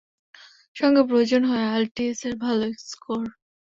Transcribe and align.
সঙ্গে 0.75 1.01
প্রয়োজন 1.03 1.41
হয় 1.45 1.65
আইইএলটিএসের 1.65 2.33
ভালো 2.43 2.65
স্কোর। 2.85 3.23